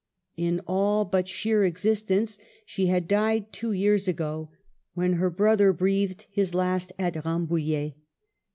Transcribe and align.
In 0.35 0.61
all 0.65 1.05
but 1.05 1.27
sheer 1.27 1.63
existence 1.63 2.39
she 2.65 2.87
had 2.87 3.07
died 3.07 3.53
two 3.53 3.71
years 3.71 4.07
ago, 4.07 4.49
when 4.95 5.13
her 5.21 5.29
brother 5.29 5.71
breathed 5.73 6.25
his 6.31 6.55
last 6.55 6.91
at 6.97 7.23
Rambouillet. 7.23 7.93